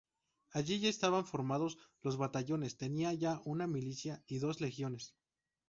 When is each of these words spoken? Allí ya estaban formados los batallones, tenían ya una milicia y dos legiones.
Allí 0.51 0.79
ya 0.79 0.89
estaban 0.89 1.27
formados 1.27 1.77
los 2.01 2.17
batallones, 2.17 2.75
tenían 2.75 3.19
ya 3.19 3.39
una 3.45 3.67
milicia 3.67 4.23
y 4.25 4.39
dos 4.39 4.59
legiones. 4.59 5.13